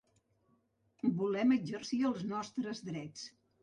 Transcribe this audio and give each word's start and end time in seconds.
Volem 1.21 1.55
exercir 1.59 2.03
els 2.13 2.29
nostres 2.35 2.87
drets. 2.93 3.33